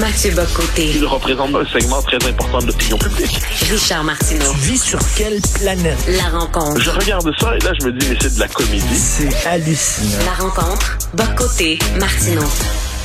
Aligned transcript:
Mathieu 0.00 0.30
Bocoté. 0.32 0.90
Il 0.94 1.06
représente 1.06 1.54
un 1.54 1.64
segment 1.64 2.02
très 2.02 2.18
important 2.28 2.58
de 2.58 2.66
l'opinion 2.66 2.98
publique. 2.98 3.40
Richard 3.70 4.04
Martineau. 4.04 4.52
Tu 4.52 4.58
vis 4.58 4.82
sur 4.82 4.98
quelle 5.16 5.40
planète? 5.54 5.96
La 6.08 6.38
rencontre. 6.38 6.80
Je 6.80 6.90
regarde 6.90 7.30
ça 7.40 7.56
et 7.56 7.64
là, 7.64 7.72
je 7.80 7.86
me 7.86 7.92
dis, 7.92 8.06
mais 8.10 8.16
c'est 8.20 8.34
de 8.34 8.40
la 8.40 8.48
comédie. 8.48 8.94
C'est 8.94 9.46
hallucinant. 9.46 10.18
La 10.26 10.44
rencontre. 10.44 10.98
Bocoté. 11.14 11.78
Martineau. 11.98 12.44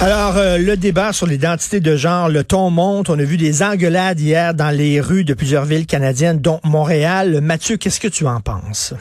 Alors, 0.02 0.36
euh, 0.36 0.58
le 0.58 0.76
débat 0.76 1.14
sur 1.14 1.27
l'identité 1.27 1.80
de 1.80 1.96
genre, 1.96 2.27
le 2.27 2.44
ton 2.44 2.70
monte. 2.72 3.10
On 3.10 3.18
a 3.18 3.23
vu 3.23 3.38
des 3.38 3.64
engueulades 3.64 4.20
hier 4.20 4.54
dans 4.54 4.76
les 4.76 5.00
rues 5.00 5.23
de 5.23 5.34
plusieurs 5.34 5.64
villes 5.64 5.86
canadiennes, 5.86 6.42
dont 6.42 6.60
Montréal. 6.66 7.39
Mathieu, 7.42 7.78
qu'est-ce 7.78 8.02
que 8.02 8.10
tu 8.10 8.28
en 8.28 8.42
penses? 8.42 8.94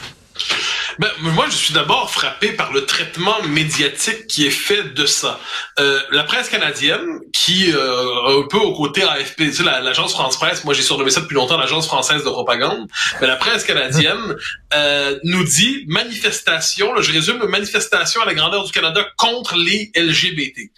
Ben, 1.00 1.08
moi, 1.20 1.46
je 1.48 1.56
suis 1.56 1.72
d'abord 1.72 2.10
frappé 2.10 2.52
par 2.52 2.74
le 2.74 2.84
traitement 2.84 3.42
médiatique 3.44 4.26
qui 4.26 4.46
est 4.46 4.50
fait 4.50 4.92
de 4.92 5.06
ça. 5.06 5.40
Euh, 5.78 5.98
la 6.10 6.24
presse 6.24 6.50
canadienne, 6.50 7.20
qui 7.32 7.72
euh, 7.72 8.42
un 8.42 8.46
peu 8.46 8.58
au 8.58 8.74
côté 8.74 9.02
AFP, 9.02 9.36
tu 9.38 9.52
sais, 9.54 9.62
l'agence 9.62 10.12
France 10.12 10.36
Presse, 10.36 10.62
moi 10.64 10.74
j'ai 10.74 10.82
surnommé 10.82 11.10
ça 11.10 11.22
depuis 11.22 11.36
longtemps 11.36 11.56
l'agence 11.56 11.86
française 11.86 12.22
de 12.22 12.28
propagande, 12.28 12.86
mais 13.18 13.26
la 13.26 13.36
presse 13.36 13.64
canadienne 13.64 14.36
euh, 14.74 15.18
nous 15.24 15.42
dit 15.42 15.86
manifestation, 15.88 16.92
là, 16.92 17.00
je 17.00 17.12
résume, 17.12 17.42
manifestation 17.46 18.20
à 18.20 18.26
la 18.26 18.34
grandeur 18.34 18.64
du 18.64 18.70
Canada 18.70 19.02
contre 19.16 19.56
les 19.56 19.90
LGBT. 19.96 20.70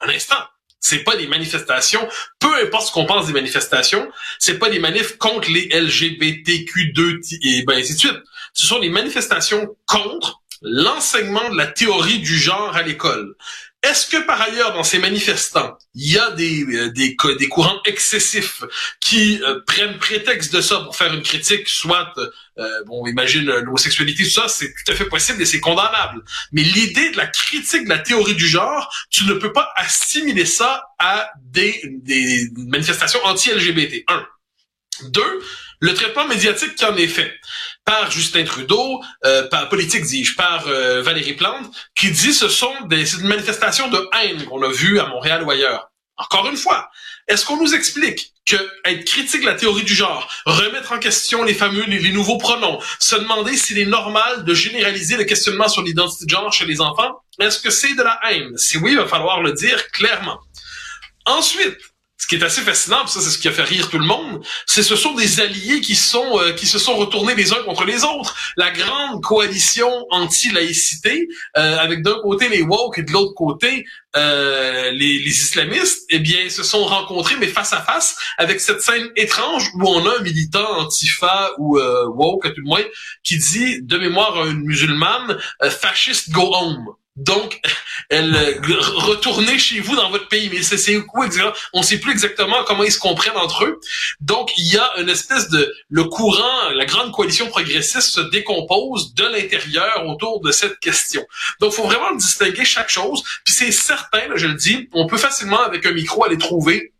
Un 0.00 0.08
instant, 0.08 0.42
c'est 0.80 1.04
pas 1.04 1.16
des 1.16 1.26
manifestations, 1.26 2.08
peu 2.38 2.54
importe 2.62 2.88
ce 2.88 2.92
qu'on 2.92 3.06
pense 3.06 3.26
des 3.26 3.32
manifestations, 3.32 4.10
c'est 4.38 4.58
pas 4.58 4.70
des 4.70 4.78
manifs 4.78 5.18
contre 5.18 5.50
les 5.50 5.68
LGBTQ2 5.68 7.38
et 7.42 7.62
ben 7.64 7.78
ainsi 7.78 7.94
de 7.94 7.98
suite. 7.98 8.18
Ce 8.54 8.66
sont 8.66 8.80
des 8.80 8.88
manifestations 8.88 9.76
contre 9.86 10.40
l'enseignement 10.62 11.48
de 11.50 11.56
la 11.56 11.66
théorie 11.66 12.18
du 12.18 12.36
genre 12.36 12.74
à 12.74 12.82
l'école. 12.82 13.34
Est-ce 13.82 14.08
que 14.08 14.18
par 14.18 14.40
ailleurs 14.42 14.74
dans 14.74 14.82
ces 14.82 14.98
manifestants, 14.98 15.78
il 15.94 16.12
y 16.12 16.18
a 16.18 16.30
des 16.32 16.64
euh, 16.64 16.90
des, 16.90 17.16
courants 17.48 17.80
excessifs 17.86 18.62
qui 19.00 19.40
euh, 19.42 19.60
prennent 19.66 19.96
prétexte 19.96 20.52
de 20.52 20.60
ça 20.60 20.80
pour 20.80 20.94
faire 20.94 21.14
une 21.14 21.22
critique, 21.22 21.66
soit 21.66 22.12
euh, 22.58 22.84
bon, 22.84 23.06
imagine 23.06 23.42
l'homosexualité, 23.44 24.24
tout 24.24 24.30
ça, 24.30 24.48
c'est 24.48 24.68
tout 24.68 24.92
à 24.92 24.94
fait 24.94 25.06
possible 25.06 25.40
et 25.40 25.46
c'est 25.46 25.60
condamnable. 25.60 26.22
Mais 26.52 26.62
l'idée 26.62 27.10
de 27.10 27.16
la 27.16 27.26
critique 27.26 27.84
de 27.84 27.88
la 27.88 27.98
théorie 27.98 28.34
du 28.34 28.46
genre, 28.46 28.92
tu 29.10 29.24
ne 29.24 29.32
peux 29.32 29.52
pas 29.52 29.72
assimiler 29.76 30.44
ça 30.44 30.84
à 30.98 31.30
des 31.40 31.80
des 32.02 32.50
manifestations 32.56 33.20
anti-LGBT. 33.24 34.04
Un. 34.08 34.26
Deux, 35.04 35.40
le 35.80 35.94
traitement 35.94 36.28
médiatique 36.28 36.74
qui 36.74 36.84
en 36.84 36.94
est 36.96 37.08
fait 37.08 37.32
par 37.84 38.10
Justin 38.10 38.44
Trudeau, 38.44 39.02
euh, 39.24 39.48
par 39.48 39.68
politique 39.68 40.04
dis-je, 40.04 40.36
par 40.36 40.66
euh, 40.68 41.02
Valérie 41.02 41.34
Plante, 41.34 41.70
qui 41.98 42.10
dit 42.10 42.32
ce 42.32 42.48
sont 42.48 42.72
des 42.86 43.04
manifestations 43.22 43.88
de 43.88 44.08
haine 44.20 44.44
qu'on 44.44 44.62
a 44.62 44.68
vues 44.68 45.00
à 45.00 45.06
Montréal 45.06 45.42
ou 45.42 45.50
ailleurs. 45.50 45.90
Encore 46.16 46.48
une 46.48 46.56
fois, 46.56 46.90
est-ce 47.28 47.46
qu'on 47.46 47.56
nous 47.56 47.74
explique 47.74 48.32
que 48.46 48.56
être 48.84 49.04
critique 49.04 49.40
de 49.40 49.46
la 49.46 49.54
théorie 49.54 49.84
du 49.84 49.94
genre, 49.94 50.28
remettre 50.44 50.92
en 50.92 50.98
question 50.98 51.42
les 51.42 51.54
fameux, 51.54 51.84
les, 51.86 51.98
les 51.98 52.12
nouveaux 52.12 52.36
pronoms, 52.36 52.78
se 52.98 53.16
demander 53.16 53.56
s'il 53.56 53.78
est 53.78 53.86
normal 53.86 54.44
de 54.44 54.52
généraliser 54.52 55.16
le 55.16 55.24
questionnement 55.24 55.68
sur 55.68 55.82
l'identité 55.82 56.26
de 56.26 56.30
genre 56.30 56.52
chez 56.52 56.66
les 56.66 56.80
enfants, 56.80 57.22
est-ce 57.40 57.58
que 57.58 57.70
c'est 57.70 57.94
de 57.94 58.02
la 58.02 58.20
haine? 58.28 58.56
Si 58.58 58.76
oui, 58.76 58.92
il 58.92 58.98
va 58.98 59.06
falloir 59.06 59.40
le 59.40 59.52
dire 59.52 59.90
clairement. 59.92 60.40
Ensuite, 61.24 61.78
ce 62.20 62.26
qui 62.26 62.34
est 62.34 62.44
assez 62.44 62.60
fascinant, 62.60 63.06
ça 63.06 63.22
c'est 63.22 63.30
ce 63.30 63.38
qui 63.38 63.48
a 63.48 63.50
fait 63.50 63.62
rire 63.62 63.88
tout 63.88 63.98
le 63.98 64.04
monde, 64.04 64.44
c'est 64.66 64.82
ce 64.82 64.94
sont 64.94 65.14
des 65.14 65.40
alliés 65.40 65.80
qui 65.80 65.94
sont 65.94 66.38
euh, 66.38 66.52
qui 66.52 66.66
se 66.66 66.78
sont 66.78 66.94
retournés 66.94 67.34
les 67.34 67.54
uns 67.54 67.62
contre 67.64 67.86
les 67.86 68.04
autres. 68.04 68.36
La 68.58 68.70
grande 68.70 69.22
coalition 69.22 69.90
anti-laïcité, 70.10 71.28
euh, 71.56 71.78
avec 71.78 72.02
d'un 72.02 72.20
côté 72.20 72.50
les 72.50 72.60
woke 72.60 72.98
et 72.98 73.04
de 73.04 73.12
l'autre 73.12 73.32
côté 73.34 73.86
euh, 74.16 74.90
les, 74.90 75.18
les, 75.18 75.30
islamistes, 75.30 76.04
eh 76.10 76.18
bien, 76.18 76.50
se 76.50 76.62
sont 76.62 76.84
rencontrés 76.84 77.36
mais 77.40 77.46
face 77.46 77.72
à 77.72 77.80
face 77.80 78.14
avec 78.36 78.60
cette 78.60 78.82
scène 78.82 79.08
étrange 79.16 79.70
où 79.74 79.88
on 79.88 80.04
a 80.04 80.18
un 80.18 80.22
militant 80.22 80.78
antifa 80.78 81.52
ou 81.58 81.78
woke 81.78 82.44
à 82.44 82.50
tout 82.50 82.60
le 82.60 82.68
moins 82.68 82.84
qui 83.24 83.38
dit 83.38 83.80
de 83.80 83.96
mémoire 83.96 84.36
à 84.42 84.46
une 84.46 84.60
musulmane 84.64 85.38
fasciste 85.70 86.32
go 86.32 86.54
home. 86.54 86.84
Donc, 87.20 87.60
elle 88.08 88.34
euh, 88.34 88.60
retournez 88.96 89.58
chez 89.58 89.80
vous 89.80 89.94
dans 89.94 90.10
votre 90.10 90.28
pays. 90.28 90.48
Mais 90.50 90.62
c'est 90.62 91.00
quoi 91.02 91.28
On 91.74 91.82
sait 91.82 91.98
plus 91.98 92.12
exactement 92.12 92.64
comment 92.64 92.82
ils 92.82 92.92
se 92.92 92.98
comprennent 92.98 93.36
entre 93.36 93.64
eux. 93.64 93.78
Donc, 94.20 94.50
il 94.56 94.72
y 94.72 94.78
a 94.78 94.90
une 94.98 95.10
espèce 95.10 95.50
de 95.50 95.70
le 95.90 96.04
courant, 96.04 96.70
la 96.74 96.86
grande 96.86 97.12
coalition 97.12 97.46
progressiste 97.48 98.14
se 98.14 98.20
décompose 98.22 99.12
de 99.14 99.24
l'intérieur 99.24 100.06
autour 100.06 100.40
de 100.40 100.50
cette 100.50 100.78
question. 100.78 101.22
Donc, 101.60 101.72
faut 101.72 101.84
vraiment 101.84 102.14
distinguer 102.16 102.64
chaque 102.64 102.88
chose. 102.88 103.22
Puis 103.44 103.54
c'est 103.54 103.72
certain, 103.72 104.22
je 104.34 104.46
le 104.46 104.54
dis, 104.54 104.88
on 104.92 105.06
peut 105.06 105.18
facilement 105.18 105.60
avec 105.60 105.84
un 105.84 105.92
micro 105.92 106.24
aller 106.24 106.38
trouver 106.38 106.92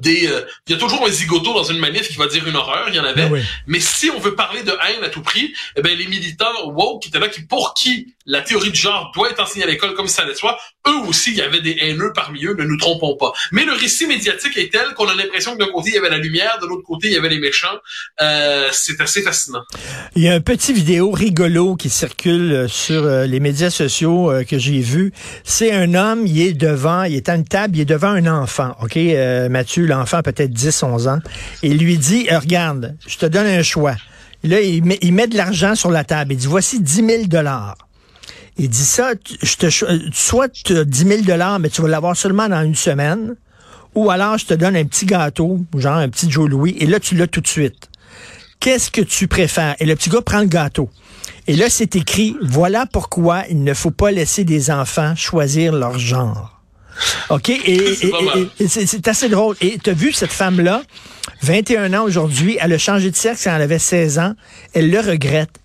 des 0.00 0.26
euh, 0.26 0.42
il 0.66 0.72
y 0.72 0.74
a 0.74 0.78
toujours 0.78 1.06
un 1.06 1.10
zigoto 1.10 1.52
dans 1.52 1.64
une 1.64 1.78
manif 1.78 2.08
qui 2.08 2.16
va 2.16 2.26
dire 2.26 2.46
une 2.48 2.56
horreur, 2.56 2.88
il 2.88 2.94
y 2.94 3.00
en 3.00 3.04
avait. 3.04 3.28
Ah 3.30 3.46
Mais 3.66 3.80
si 3.80 4.10
on 4.10 4.18
veut 4.18 4.34
parler 4.34 4.62
de 4.62 4.72
haine 4.72 5.04
à 5.04 5.10
tout 5.10 5.22
prix, 5.22 5.54
eh 5.76 5.82
ben 5.82 5.96
les 5.96 6.06
militants 6.06 6.70
woke 6.70 7.02
qui 7.02 7.08
étaient 7.08 7.18
là 7.18 7.28
qui 7.28 7.42
pour 7.42 7.74
qui 7.74 8.14
la 8.24 8.40
théorie 8.40 8.70
du 8.70 8.80
genre 8.80 9.12
doit 9.14 9.30
être 9.30 9.40
enseignée 9.40 9.64
à 9.64 9.68
l'école 9.68 9.94
comme 9.94 10.08
ça 10.08 10.24
l'est 10.24 10.34
soit, 10.34 10.58
eux 10.88 11.08
aussi 11.08 11.32
il 11.32 11.38
y 11.38 11.42
avait 11.42 11.60
des 11.60 11.76
haineux 11.80 12.12
parmi 12.14 12.44
eux, 12.44 12.54
ne 12.58 12.64
nous 12.64 12.76
trompons 12.76 13.16
pas. 13.16 13.32
Mais 13.52 13.64
le 13.64 13.72
récit 13.72 14.06
médiatique 14.06 14.56
est 14.56 14.72
tel 14.72 14.94
qu'on 14.94 15.08
a 15.08 15.14
l'impression 15.14 15.56
que 15.56 15.64
d'un 15.64 15.72
côté 15.72 15.90
il 15.90 15.94
y 15.94 15.98
avait 15.98 16.10
la 16.10 16.18
lumière, 16.18 16.58
de 16.60 16.66
l'autre 16.66 16.84
côté 16.84 17.08
il 17.08 17.14
y 17.14 17.16
avait 17.16 17.28
les 17.28 17.40
méchants. 17.40 17.78
Euh, 18.20 18.68
c'est 18.72 19.00
assez 19.00 19.22
fascinant. 19.22 19.62
Il 20.14 20.22
y 20.22 20.28
a 20.28 20.34
un 20.34 20.40
petit 20.40 20.72
vidéo 20.72 21.10
rigolo 21.10 21.76
qui 21.76 21.90
circule 21.90 22.52
euh, 22.52 22.68
sur 22.68 23.04
euh, 23.04 23.26
les 23.26 23.40
médias 23.40 23.70
sociaux 23.70 24.32
que 24.48 24.58
j'ai 24.58 24.80
vu. 24.80 25.12
C'est 25.44 25.72
un 25.72 25.94
homme, 25.94 26.26
il 26.26 26.40
est 26.40 26.52
devant, 26.52 27.04
il 27.04 27.14
est 27.14 27.28
à 27.28 27.34
une 27.34 27.44
table, 27.44 27.76
il 27.76 27.82
est 27.82 27.84
devant 27.84 28.08
un 28.08 28.26
enfant, 28.26 28.76
OK? 28.82 28.98
Mathieu 29.50 29.86
l'enfant 29.86 30.22
peut-être 30.22 30.52
10, 30.52 30.82
11 30.82 31.08
ans, 31.08 31.18
et 31.62 31.70
lui 31.70 31.98
dit, 31.98 32.26
euh, 32.30 32.38
regarde, 32.38 32.96
je 33.06 33.16
te 33.16 33.26
donne 33.26 33.46
un 33.46 33.62
choix. 33.62 33.96
Là, 34.42 34.60
il 34.60 34.84
met, 34.84 34.98
il 35.02 35.12
met 35.12 35.26
de 35.26 35.36
l'argent 35.36 35.74
sur 35.74 35.90
la 35.90 36.04
table. 36.04 36.32
Il 36.32 36.36
dit, 36.36 36.46
voici 36.46 36.80
10 36.80 37.06
000 37.06 37.24
dollars. 37.24 37.76
Il 38.58 38.70
dit 38.70 38.84
ça, 38.84 39.12
je 39.42 39.56
te, 39.56 39.68
soit 40.12 40.48
tu 40.48 40.76
as 40.76 40.84
10 40.84 41.06
000 41.06 41.22
dollars, 41.22 41.58
mais 41.58 41.68
tu 41.68 41.82
vas 41.82 41.88
l'avoir 41.88 42.16
seulement 42.16 42.48
dans 42.48 42.62
une 42.62 42.74
semaine, 42.74 43.36
ou 43.94 44.10
alors 44.10 44.38
je 44.38 44.46
te 44.46 44.54
donne 44.54 44.76
un 44.76 44.84
petit 44.84 45.06
gâteau, 45.06 45.60
genre 45.76 45.96
un 45.96 46.08
petit 46.08 46.30
Joe 46.30 46.48
Louis, 46.48 46.76
et 46.78 46.86
là, 46.86 46.98
tu 46.98 47.16
l'as 47.16 47.26
tout 47.26 47.40
de 47.40 47.48
suite. 47.48 47.90
Qu'est-ce 48.60 48.90
que 48.90 49.02
tu 49.02 49.28
préfères? 49.28 49.76
Et 49.78 49.84
le 49.84 49.94
petit 49.94 50.08
gars 50.08 50.22
prend 50.22 50.40
le 50.40 50.46
gâteau. 50.46 50.90
Et 51.46 51.54
là, 51.54 51.68
c'est 51.68 51.94
écrit, 51.96 52.36
voilà 52.42 52.86
pourquoi 52.86 53.44
il 53.48 53.62
ne 53.62 53.74
faut 53.74 53.90
pas 53.90 54.10
laisser 54.10 54.44
des 54.44 54.70
enfants 54.70 55.14
choisir 55.14 55.72
leur 55.72 55.98
genre. 55.98 56.60
OK? 57.30 57.50
Et, 57.50 57.94
c'est 58.66 59.06
assez 59.06 59.28
drôle. 59.28 59.54
Et 59.60 59.78
tu 59.78 59.90
as 59.90 59.92
vu 59.92 60.12
cette 60.12 60.32
femme-là, 60.32 60.82
21 61.42 61.92
ans 61.94 62.04
aujourd'hui, 62.04 62.58
elle 62.60 62.72
a 62.72 62.78
changé 62.78 63.10
de 63.10 63.16
sexe 63.16 63.44
quand 63.44 63.54
elle 63.54 63.62
avait 63.62 63.78
16 63.78 64.18
ans. 64.18 64.34
Elle 64.72 64.90
le 64.90 65.00
regrette. 65.00 65.60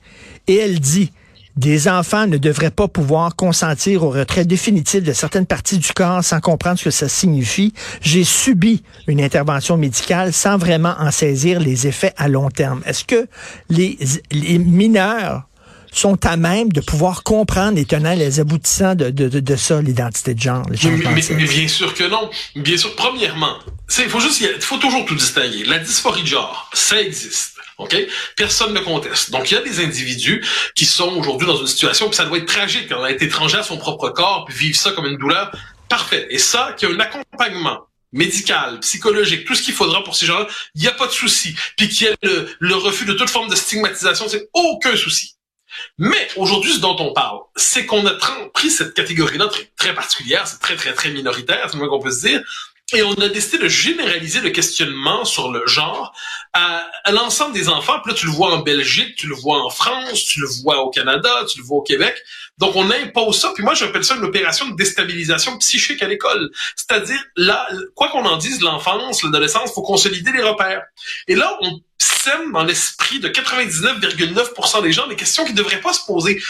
Et 0.48 0.58
elle 0.58 0.80
dit, 0.80 1.12
des 1.58 1.88
enfants 1.88 2.28
ne 2.28 2.38
devraient 2.38 2.72
pas 2.72 2.88
pouvoir 2.88 3.36
consentir 3.36 4.04
au 4.04 4.10
retrait 4.10 4.46
définitif 4.46 5.04
de 5.04 5.14
certaines 5.14 5.46
parties 5.46 5.78
du 5.78 5.92
corps 5.94 6.24
sans 6.24 6.40
comprendre 6.40 6.80
ce 6.80 6.86
que 6.86 6.92
ça 6.92 7.10
signifie. 7.10 7.74
J'ai 8.02 8.24
subi 8.24 8.84
une 9.08 9.22
intervention 9.22 9.78
médicale 9.78 10.34
sans 10.34 10.58
vraiment 10.58 10.96
en 11.00 11.12
saisir 11.12 11.60
les 11.60 11.88
effets 11.88 12.14
à 12.18 12.28
long 12.28 12.50
terme. 12.50 12.82
Est-ce 12.86 13.04
que 13.04 13.28
les, 13.70 13.98
les 14.32 14.58
mineurs 14.58 15.44
sont 15.92 16.26
à 16.26 16.38
même 16.38 16.72
de 16.72 16.82
pouvoir 16.82 17.24
comprendre 17.24 17.76
les 17.76 17.86
tenants 17.86 18.14
les 18.14 18.40
aboutissants 18.40 18.96
de, 18.96 19.10
de, 19.10 19.28
de, 19.28 19.56
ça, 19.56 19.82
l'identité 19.82 20.34
de 20.34 20.40
genre. 20.40 20.66
Mais, 20.70 21.14
mais, 21.14 21.46
bien 21.46 21.68
sûr 21.68 21.94
que 21.94 22.10
non. 22.10 22.30
Bien 22.56 22.78
sûr, 22.78 22.96
premièrement, 22.96 23.58
il 23.98 24.10
faut 24.10 24.20
juste, 24.20 24.42
faut 24.64 24.78
toujours 24.78 25.06
tout 25.06 25.16
distinguer. 25.16 25.66
La 25.66 25.80
dysphorie 25.80 26.24
de 26.24 26.28
genre, 26.28 26.70
ça 26.74 27.02
existe. 27.02 27.58
OK? 27.82 27.96
Personne 28.36 28.74
ne 28.74 28.80
conteste. 28.80 29.32
Donc, 29.32 29.52
il 29.52 29.56
y 29.56 29.58
a 29.58 29.62
des 29.62 29.84
individus 29.84 30.46
qui 30.76 30.86
sont 30.86 31.16
aujourd'hui 31.18 31.48
dans 31.48 31.58
une 31.58 31.68
situation, 31.68 32.08
puis 32.08 32.16
ça 32.16 32.26
doit 32.26 32.38
être 32.38 32.46
tragique, 32.46 32.92
a 32.92 33.12
été 33.12 33.26
étranger 33.26 33.58
à 33.58 33.64
son 33.64 33.78
propre 33.78 34.10
corps, 34.10 34.46
puis 34.46 34.56
vivre 34.56 34.78
ça 34.78 34.92
comme 34.92 35.06
une 35.06 35.18
douleur. 35.18 35.52
Parfait. 35.90 36.28
Et 36.30 36.38
ça, 36.38 36.74
qu'il 36.78 36.90
y 36.90 36.92
a 36.92 36.96
un 36.96 37.00
accompagnement 37.00 37.82
médical, 38.14 38.80
psychologique, 38.80 39.46
tout 39.46 39.56
ce 39.56 39.62
qu'il 39.62 39.74
faudra 39.74 40.04
pour 40.04 40.16
ces 40.16 40.26
gens-là, 40.26 40.48
il 40.76 40.82
n'y 40.82 40.88
a 40.88 40.92
pas 40.92 41.08
de 41.08 41.12
souci. 41.12 41.56
Puis 41.78 41.90
qu'il 41.90 42.08
y 42.08 42.10
ait 42.10 42.16
le, 42.60 42.76
refus 42.76 43.06
de 43.06 43.14
toute 43.14 43.30
forme 43.30 43.50
de 43.50 43.56
stigmatisation, 43.56 44.28
c'est 44.28 44.50
aucun 44.54 44.96
souci. 44.96 45.36
Mais 45.98 46.28
aujourd'hui, 46.36 46.74
ce 46.74 46.80
dont 46.80 46.98
on 47.00 47.14
parle, 47.14 47.40
c'est 47.56 47.86
qu'on 47.86 48.06
a 48.06 48.14
pris 48.54 48.70
cette 48.70 48.94
catégorie-là 48.94 49.48
très, 49.48 49.72
très 49.78 49.94
particulière, 49.94 50.46
c'est 50.46 50.60
très, 50.60 50.76
très, 50.76 50.94
très 50.94 51.12
minoritaire, 51.12 51.68
c'est 51.68 51.74
le 51.74 51.80
moins 51.80 51.88
qu'on 51.88 52.04
peut 52.04 52.12
se 52.12 52.28
dire, 52.28 52.42
et 52.94 53.04
on 53.04 53.14
a 53.14 53.30
décidé 53.30 53.58
de 53.58 53.68
généraliser 53.68 54.42
le 54.42 54.50
questionnement 54.50 55.24
sur 55.24 55.52
le 55.52 55.66
genre 55.66 56.14
à, 56.54 56.90
l'ensemble 57.12 57.54
des 57.54 57.70
enfants. 57.70 58.00
Puis 58.04 58.12
là, 58.12 58.18
tu 58.18 58.26
le 58.26 58.32
vois 58.32 58.54
en 58.54 58.60
Belgique, 58.60 59.16
tu 59.16 59.28
le 59.28 59.36
vois 59.36 59.64
en 59.64 59.70
France, 59.70 60.26
tu 60.26 60.42
le 60.42 60.48
vois 60.62 60.80
au 60.82 60.90
Canada, 60.90 61.30
tu 61.50 61.60
le 61.60 61.64
vois 61.64 61.78
au 61.78 61.82
Québec. 61.82 62.16
Donc, 62.58 62.76
on 62.76 62.92
impose 62.92 63.40
ça. 63.40 63.52
Puis 63.56 63.64
moi, 63.64 63.74
j'appelle 63.74 64.04
ça 64.04 64.16
une 64.16 64.26
opération 64.26 64.68
de 64.68 64.76
déstabilisation 64.76 65.58
psychique 65.58 66.02
à 66.04 66.08
l'école. 66.08 66.52
C'est-à-dire, 66.76 67.20
là, 67.38 67.68
quoi 67.96 68.10
qu'on 68.10 68.26
en 68.26 68.38
dise, 68.38 68.62
l'enfance, 68.62 69.24
l'adolescence, 69.24 69.74
faut 69.74 69.82
consolider 69.82 70.32
les 70.32 70.44
repères. 70.44 70.84
Et 71.28 71.36
là, 71.36 71.58
on 71.62 71.80
sème 72.24 72.52
dans 72.52 72.64
l'esprit 72.64 73.20
de 73.20 73.28
99,9% 73.28 74.84
des 74.84 74.92
gens 74.92 75.08
des 75.08 75.16
questions 75.16 75.46
qui 75.46 75.54
devraient 75.54 75.82
pas 75.82 75.94
se 75.94 76.06
poser. 76.06 76.42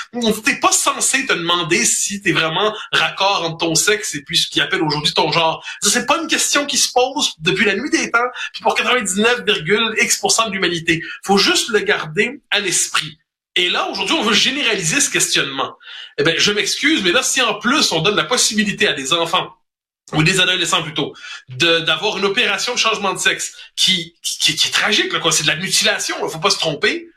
T'es 0.44 0.56
pas 0.56 0.71
censé 0.71 1.25
te 1.25 1.33
demander 1.33 1.85
si 1.85 2.21
t'es 2.21 2.31
vraiment 2.31 2.73
raccord 2.91 3.44
entre 3.44 3.57
ton 3.57 3.75
sexe 3.75 4.15
et 4.15 4.23
puis 4.23 4.38
ce 4.38 4.47
qu'ils 4.50 4.62
appellent 4.62 4.83
aujourd'hui 4.83 5.13
ton 5.13 5.31
genre. 5.31 5.63
C'est 5.81 6.06
pas 6.06 6.21
une 6.21 6.27
question 6.27 6.65
qui 6.65 6.77
se 6.77 6.91
pose 6.91 7.35
depuis 7.39 7.65
la 7.65 7.75
nuit 7.75 7.89
des 7.89 8.12
temps, 8.12 8.19
puis 8.53 8.62
pour 8.62 8.75
99,x% 8.77 10.47
de 10.47 10.51
l'humanité. 10.51 11.01
Faut 11.23 11.38
juste 11.38 11.69
le 11.69 11.79
garder 11.79 12.41
à 12.50 12.59
l'esprit. 12.59 13.18
Et 13.56 13.69
là, 13.69 13.88
aujourd'hui, 13.89 14.15
on 14.15 14.23
veut 14.23 14.33
généraliser 14.33 15.01
ce 15.01 15.09
questionnement. 15.09 15.77
Eh 16.18 16.23
ben, 16.23 16.35
je 16.38 16.51
m'excuse, 16.51 17.03
mais 17.03 17.12
là, 17.12 17.21
si 17.21 17.41
en 17.41 17.56
plus 17.56 17.91
on 17.91 18.01
donne 18.01 18.15
la 18.15 18.23
possibilité 18.23 18.88
à 18.88 18.94
des 18.94 19.13
enfants 19.13 19.53
ou 20.13 20.24
des 20.24 20.39
adolescents 20.39 20.83
plutôt, 20.83 21.13
d'avoir 21.50 22.18
une 22.18 22.25
opération 22.25 22.74
de 22.74 22.80
changement 22.80 23.13
de 23.13 23.19
sexe 23.19 23.53
qui, 23.75 24.15
qui, 24.21 24.56
qui 24.56 24.68
est 24.68 24.71
tragique. 24.71 25.12
C'est 25.31 25.44
de 25.44 25.48
la 25.48 25.56
mutilation, 25.56 26.15
il 26.21 26.30
faut 26.30 26.39
pas 26.39 26.50
se 26.50 26.59
tromper. 26.59 27.07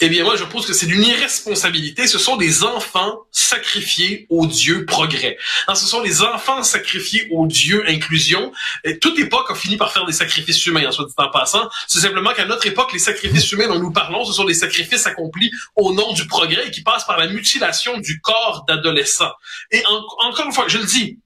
Eh 0.00 0.08
bien, 0.08 0.22
moi, 0.22 0.36
je 0.36 0.44
pense 0.44 0.64
que 0.64 0.72
c'est 0.72 0.86
d'une 0.86 1.02
irresponsabilité. 1.02 2.06
Ce 2.06 2.18
sont 2.18 2.36
des 2.36 2.62
enfants 2.62 3.18
sacrifiés 3.32 4.26
au 4.30 4.46
Dieu 4.46 4.86
progrès. 4.86 5.36
Non, 5.66 5.74
ce 5.74 5.86
sont 5.86 6.00
les 6.00 6.22
enfants 6.22 6.62
sacrifiés 6.62 7.26
au 7.32 7.48
Dieu 7.48 7.82
inclusion. 7.88 8.52
Et 8.84 9.00
toute 9.00 9.18
époque 9.18 9.50
a 9.50 9.56
fini 9.56 9.76
par 9.76 9.92
faire 9.92 10.06
des 10.06 10.12
sacrifices 10.12 10.64
humains, 10.66 10.86
en 10.86 10.92
soit 10.92 11.06
dit 11.06 11.14
en 11.16 11.30
passant. 11.30 11.68
C'est 11.88 11.98
simplement 11.98 12.32
qu'à 12.32 12.44
notre 12.44 12.64
époque, 12.68 12.92
les 12.92 13.00
sacrifices 13.00 13.50
humains 13.50 13.66
dont 13.66 13.80
nous 13.80 13.90
parlons, 13.90 14.24
ce 14.24 14.32
sont 14.32 14.44
des 14.44 14.54
sacrifices 14.54 15.04
accomplis 15.08 15.50
au 15.74 15.92
nom 15.92 16.12
du 16.12 16.28
progrès 16.28 16.68
et 16.68 16.70
qui 16.70 16.82
passent 16.82 17.06
par 17.06 17.18
la 17.18 17.26
mutilation 17.26 17.98
du 17.98 18.20
corps 18.20 18.64
d'adolescents. 18.68 19.32
Et 19.72 19.82
encore 19.84 20.46
une 20.46 20.52
fois, 20.52 20.66
je 20.68 20.78
le 20.78 20.84
dis, 20.84 21.18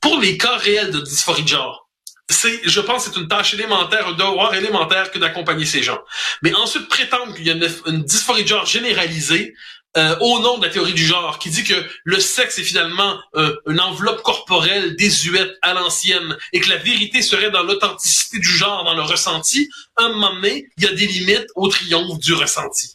pour 0.00 0.18
les 0.20 0.36
cas 0.36 0.56
réels 0.56 0.90
de 0.90 1.00
dysphorie 1.00 1.42
de 1.42 1.48
genre, 1.48 1.90
c'est, 2.30 2.60
je 2.64 2.80
pense, 2.80 3.04
c'est 3.04 3.18
une 3.18 3.28
tâche 3.28 3.54
élémentaire, 3.54 4.06
un 4.08 4.12
devoir 4.12 4.54
élémentaire 4.54 5.10
que 5.10 5.18
d'accompagner 5.18 5.66
ces 5.66 5.82
gens. 5.82 5.98
Mais 6.42 6.54
ensuite 6.54 6.88
prétendre 6.88 7.34
qu'il 7.34 7.46
y 7.46 7.50
a 7.50 7.54
une, 7.54 8.02
dysphorie 8.04 8.44
de 8.44 8.48
genre 8.48 8.66
généralisée 8.66 9.54
euh, 9.96 10.16
au 10.20 10.38
nom 10.38 10.58
de 10.58 10.66
la 10.66 10.72
théorie 10.72 10.92
du 10.92 11.04
genre, 11.04 11.40
qui 11.40 11.50
dit 11.50 11.64
que 11.64 11.74
le 12.04 12.20
sexe 12.20 12.60
est 12.60 12.62
finalement 12.62 13.18
euh, 13.34 13.56
une 13.66 13.80
enveloppe 13.80 14.22
corporelle 14.22 14.94
désuète 14.94 15.52
à 15.62 15.74
l'ancienne 15.74 16.36
et 16.52 16.60
que 16.60 16.68
la 16.68 16.76
vérité 16.76 17.22
serait 17.22 17.50
dans 17.50 17.64
l'authenticité 17.64 18.38
du 18.38 18.48
genre, 18.48 18.84
dans 18.84 18.94
le 18.94 19.02
ressenti, 19.02 19.68
à 19.96 20.04
un 20.04 20.10
moment 20.10 20.34
donné, 20.34 20.68
il 20.76 20.84
y 20.84 20.86
a 20.86 20.92
des 20.92 21.06
limites 21.06 21.48
au 21.56 21.66
triomphe 21.66 22.20
du 22.20 22.34
ressenti. 22.34 22.94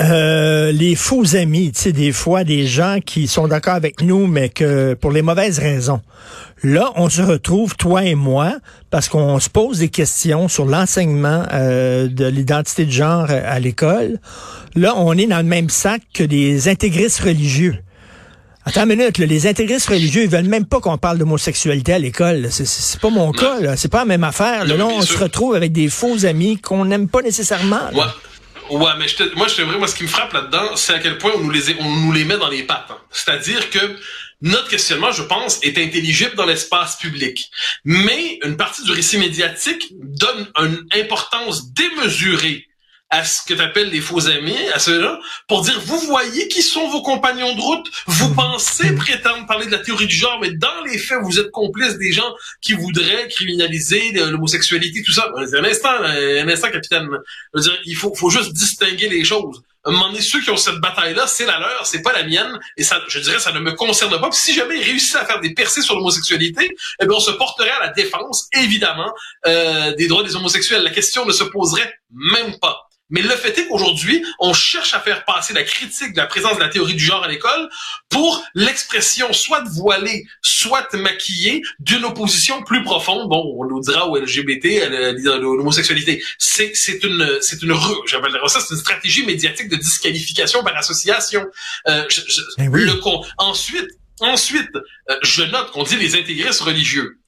Euh, 0.00 0.72
les 0.72 0.94
faux 0.94 1.36
amis, 1.36 1.72
tu 1.72 1.80
sais, 1.80 1.92
des 1.92 2.12
fois, 2.12 2.42
des 2.42 2.66
gens 2.66 2.98
qui 3.04 3.28
sont 3.28 3.48
d'accord 3.48 3.74
avec 3.74 4.02
nous, 4.02 4.26
mais 4.26 4.48
que 4.48 4.94
pour 4.94 5.12
les 5.12 5.20
mauvaises 5.20 5.58
raisons. 5.58 6.00
Là, 6.62 6.90
on 6.96 7.08
se 7.08 7.20
retrouve, 7.22 7.76
toi 7.76 8.04
et 8.04 8.14
moi, 8.14 8.54
parce 8.90 9.08
qu'on 9.08 9.38
se 9.40 9.50
pose 9.50 9.78
des 9.78 9.88
questions 9.88 10.48
sur 10.48 10.64
l'enseignement 10.64 11.44
euh, 11.52 12.08
de 12.08 12.26
l'identité 12.26 12.86
de 12.86 12.90
genre 12.90 13.28
à 13.30 13.58
l'école. 13.58 14.18
Là, 14.74 14.94
on 14.96 15.12
est 15.14 15.26
dans 15.26 15.38
le 15.38 15.42
même 15.44 15.68
sac 15.68 16.02
que 16.14 16.22
des 16.22 16.68
intégristes 16.68 17.20
religieux. 17.20 17.76
Attends 18.64 18.82
une 18.82 18.96
minute, 18.96 19.18
les 19.18 19.46
intégristes 19.46 19.88
religieux, 19.88 20.24
ils 20.24 20.28
veulent 20.28 20.44
même 20.44 20.66
pas 20.66 20.80
qu'on 20.80 20.98
parle 20.98 21.18
d'homosexualité 21.18 21.94
à 21.94 21.98
l'école. 21.98 22.48
C'est 22.50 23.00
pas 23.00 23.08
mon 23.08 23.32
cas, 23.32 23.76
C'est 23.76 23.90
pas 23.90 24.00
la 24.00 24.04
même 24.04 24.24
affaire. 24.24 24.66
Là, 24.66 24.86
on 24.86 25.00
se 25.00 25.16
retrouve 25.16 25.54
avec 25.54 25.72
des 25.72 25.88
faux 25.88 26.24
amis 26.26 26.58
qu'on 26.58 26.84
n'aime 26.84 27.08
pas 27.08 27.22
nécessairement. 27.22 27.88
Ouais, 27.94 28.04
mais 28.98 29.08
je 29.08 29.34
moi, 29.34 29.48
je 29.48 29.86
ce 29.86 29.94
qui 29.94 30.02
me 30.04 30.08
frappe 30.08 30.32
là-dedans, 30.32 30.76
c'est 30.76 30.94
à 30.94 30.98
quel 30.98 31.18
point 31.18 31.32
on 31.34 31.40
nous 31.40 31.50
les, 31.50 31.74
on 31.80 31.90
nous 31.90 32.12
les 32.12 32.24
met 32.24 32.38
dans 32.38 32.48
les 32.48 32.62
pattes. 32.62 32.86
Hein. 32.90 32.98
C'est-à-dire 33.10 33.70
que 33.70 33.96
notre 34.42 34.68
questionnement, 34.68 35.12
je 35.12 35.22
pense, 35.22 35.62
est 35.62 35.76
intelligible 35.78 36.34
dans 36.34 36.46
l'espace 36.46 36.96
public. 36.96 37.50
Mais 37.84 38.38
une 38.42 38.56
partie 38.56 38.82
du 38.84 38.92
récit 38.92 39.18
médiatique 39.18 39.88
donne 39.92 40.48
une 40.58 40.86
importance 40.94 41.72
démesurée 41.72 42.66
à 43.10 43.24
ce 43.24 43.42
que 43.42 43.54
tu 43.54 43.60
appelles 43.60 43.90
les 43.90 44.00
faux 44.00 44.28
amis, 44.28 44.56
à 44.72 44.78
ceux-là, 44.78 45.18
pour 45.48 45.62
dire, 45.62 45.78
vous 45.84 45.98
voyez 45.98 46.46
qui 46.46 46.62
sont 46.62 46.88
vos 46.88 47.02
compagnons 47.02 47.54
de 47.56 47.60
route, 47.60 47.90
vous 48.06 48.32
pensez 48.34 48.94
prétendre 48.94 49.46
parler 49.46 49.66
de 49.66 49.72
la 49.72 49.78
théorie 49.78 50.06
du 50.06 50.14
genre, 50.14 50.38
mais 50.40 50.52
dans 50.52 50.84
les 50.86 50.96
faits, 50.96 51.18
vous 51.22 51.40
êtes 51.40 51.50
complice 51.50 51.98
des 51.98 52.12
gens 52.12 52.32
qui 52.60 52.72
voudraient 52.72 53.26
criminaliser 53.28 54.12
l'homosexualité, 54.12 55.02
tout 55.02 55.12
ça. 55.12 55.28
Un 55.36 55.64
instant, 55.64 55.90
un 56.02 56.48
instant, 56.48 56.70
capitaine. 56.70 57.08
Je 57.52 57.58
veux 57.58 57.62
dire, 57.62 57.78
il 57.84 57.96
faut, 57.96 58.14
faut 58.14 58.30
juste 58.30 58.52
distinguer 58.52 59.08
les 59.08 59.24
choses. 59.24 59.60
À 59.82 59.88
un 59.88 59.92
moment 59.92 60.08
donné, 60.08 60.20
ceux 60.20 60.40
qui 60.42 60.50
ont 60.50 60.58
cette 60.58 60.76
bataille-là, 60.76 61.26
c'est 61.26 61.46
la 61.46 61.58
leur, 61.58 61.86
c'est 61.86 62.02
pas 62.02 62.12
la 62.12 62.22
mienne, 62.22 62.60
et 62.76 62.84
ça, 62.84 63.00
je 63.08 63.18
dirais, 63.18 63.38
ça 63.38 63.50
ne 63.50 63.60
me 63.60 63.72
concerne 63.72 64.10
pas. 64.20 64.28
Puis 64.28 64.38
si 64.38 64.54
jamais 64.54 64.78
ils 64.78 64.84
réussissent 64.84 65.16
à 65.16 65.24
faire 65.24 65.40
des 65.40 65.54
percées 65.54 65.80
sur 65.80 65.96
l'homosexualité, 65.96 66.76
eh 67.00 67.06
bien, 67.06 67.16
on 67.16 67.20
se 67.20 67.30
porterait 67.30 67.70
à 67.70 67.80
la 67.80 67.88
défense, 67.88 68.48
évidemment, 68.52 69.10
euh, 69.46 69.94
des 69.94 70.06
droits 70.06 70.22
des 70.22 70.36
homosexuels. 70.36 70.82
La 70.82 70.90
question 70.90 71.24
ne 71.24 71.32
se 71.32 71.44
poserait 71.44 71.92
même 72.10 72.58
pas. 72.60 72.89
Mais 73.10 73.22
le 73.22 73.30
fait 73.30 73.56
est 73.58 73.66
qu'aujourd'hui, 73.66 74.24
on 74.38 74.52
cherche 74.52 74.94
à 74.94 75.00
faire 75.00 75.24
passer 75.24 75.52
la 75.52 75.64
critique 75.64 76.12
de 76.12 76.16
la 76.16 76.26
présence 76.26 76.56
de 76.56 76.60
la 76.60 76.68
théorie 76.68 76.94
du 76.94 77.04
genre 77.04 77.24
à 77.24 77.28
l'école 77.28 77.68
pour 78.08 78.42
l'expression 78.54 79.32
soit 79.32 79.62
voilée, 79.68 80.26
soit 80.42 80.92
maquillée 80.94 81.62
d'une 81.78 82.04
opposition 82.04 82.62
plus 82.62 82.82
profonde. 82.82 83.28
Bon, 83.28 83.54
on 83.58 83.64
nous 83.66 83.80
dira 83.80 84.08
au 84.08 84.16
LGBT, 84.16 84.82
à 84.82 85.38
l'homosexualité. 85.38 86.22
C'est, 86.38 86.72
c'est 86.74 87.02
une, 87.04 87.38
c'est 87.40 87.62
une, 87.62 87.74
j'appelle 88.06 88.32
ça, 88.46 88.60
c'est 88.60 88.74
une 88.74 88.80
stratégie 88.80 89.24
médiatique 89.24 89.68
de 89.68 89.76
disqualification 89.76 90.62
par 90.62 90.76
association. 90.76 91.46
Euh, 91.88 92.04
ben 92.58 92.70
le, 92.72 93.00
ensuite, 93.38 93.88
ensuite, 94.20 94.70
euh, 95.10 95.16
je 95.22 95.42
note 95.42 95.70
qu'on 95.72 95.82
dit 95.82 95.96
les 95.96 96.16
intégristes 96.16 96.60
religieux. 96.60 97.19